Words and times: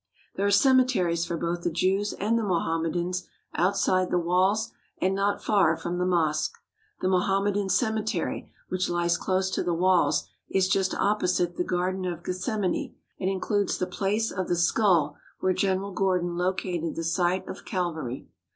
There 0.35 0.47
are 0.47 0.49
cemeteries 0.49 1.25
for 1.27 1.37
both 1.37 1.61
the 1.61 1.69
Jews 1.69 2.13
and 2.13 2.35
the 2.35 2.41
Mo 2.43 2.59
hammedans 2.59 3.27
outside 3.53 4.09
the 4.09 4.17
walls 4.17 4.71
and 4.99 5.13
not 5.13 5.43
far 5.43 5.77
from 5.77 5.99
the 5.99 6.07
Mosque. 6.07 6.57
The 7.01 7.07
Mohammedan 7.07 7.69
cemetery, 7.69 8.51
which 8.69 8.89
lies 8.89 9.15
close 9.15 9.51
to 9.51 9.61
the 9.61 9.75
walls, 9.75 10.27
is 10.49 10.67
just 10.67 10.95
opposite 10.95 11.55
the 11.55 11.63
Garden 11.63 12.05
of 12.05 12.23
Gethsemane 12.23 12.95
and 13.19 13.29
includes 13.29 13.77
the 13.77 13.85
Place 13.85 14.31
of 14.31 14.47
the 14.47 14.55
Skull 14.55 15.17
where 15.39 15.53
General 15.53 15.91
Gordon 15.91 16.35
located 16.35 16.95
the 16.95 17.03
site 17.03 17.47
of 17.47 17.63
Calvary. 17.63 18.27